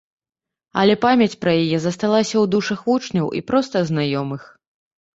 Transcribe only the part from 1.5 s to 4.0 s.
яе засталася ў душах вучняў і проста